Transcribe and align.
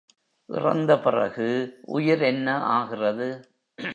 இறந்த 0.49 0.99
பிறகு 0.99 1.49
உயிர் 1.81 2.21
என்ன 2.21 2.57
ஆகிறது? 2.57 3.27